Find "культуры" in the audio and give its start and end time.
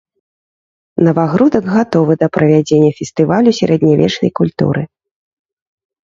4.41-4.83